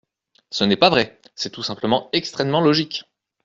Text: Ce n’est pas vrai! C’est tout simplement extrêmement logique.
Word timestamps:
Ce 0.49 0.63
n’est 0.63 0.77
pas 0.77 0.89
vrai! 0.89 1.21
C’est 1.35 1.51
tout 1.51 1.61
simplement 1.61 2.09
extrêmement 2.11 2.59
logique. 2.61 3.03